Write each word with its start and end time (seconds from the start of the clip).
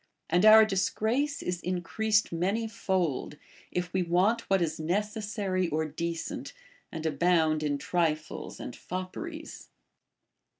* 0.17 0.29
And 0.31 0.47
our 0.47 0.65
disgrace 0.65 1.43
is 1.43 1.61
increased 1.61 2.31
many 2.31 2.67
fold, 2.67 3.37
if 3.71 3.89
Ave 3.89 4.01
want 4.09 4.49
what 4.49 4.59
is 4.59 4.79
necessary 4.79 5.67
or 5.69 5.85
decent, 5.85 6.53
and 6.91 7.05
abound 7.05 7.61
in 7.61 7.77
trifles 7.77 8.59
and 8.59 8.75
fopperies. 8.75 9.67